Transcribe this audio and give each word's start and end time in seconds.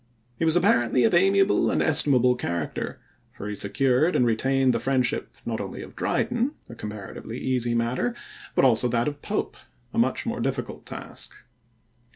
He 0.35 0.45
was 0.45 0.55
apparently 0.55 1.03
of 1.03 1.13
amiable 1.13 1.69
and 1.69 1.79
estimable 1.79 2.33
character, 2.33 2.99
for 3.31 3.47
he 3.47 3.53
secured 3.53 4.15
and 4.15 4.25
retained 4.25 4.73
the 4.73 4.79
friendship 4.79 5.35
not 5.45 5.61
only 5.61 5.83
of 5.83 5.95
Dryden 5.95 6.55
a 6.67 6.73
comparatively 6.73 7.37
easy 7.37 7.75
matter 7.75 8.15
but 8.55 8.65
also 8.65 8.87
that 8.87 9.07
of 9.07 9.21
Pope, 9.21 9.57
a 9.93 9.99
much 9.99 10.25
more 10.25 10.39
difficult 10.39 10.87
task. 10.87 11.43